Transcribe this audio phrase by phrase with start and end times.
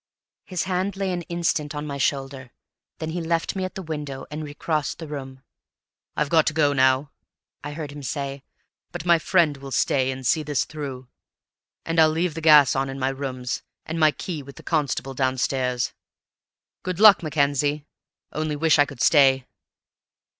[0.45, 2.49] His hand lay an instant on my shoulder;
[2.97, 5.43] then he left me at the window, and recrossed the room.
[6.17, 7.11] "I've got to go now,"
[7.63, 8.43] I heard him say;
[8.91, 11.07] "but my friend will stay and see this through,
[11.85, 15.13] and I'll leave the gas on in my rooms, and my key with the constable
[15.13, 15.93] downstairs.
[16.81, 17.85] Good luck, Mackenzie;
[18.31, 19.45] only wish I could stay."